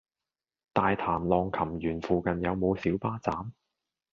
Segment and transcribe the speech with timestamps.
[0.73, 3.53] 大潭浪琴園附近有無小巴站？